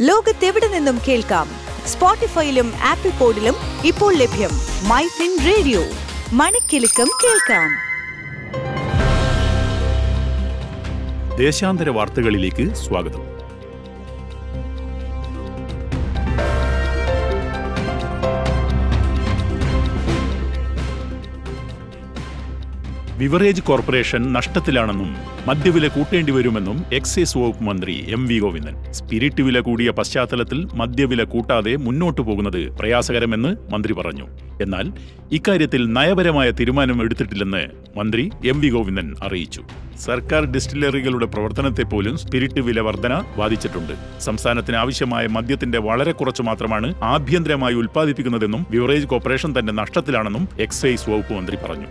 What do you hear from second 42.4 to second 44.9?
വില വർധന ബാധിച്ചിട്ടുണ്ട്. സംസ്ഥാനത്തിന്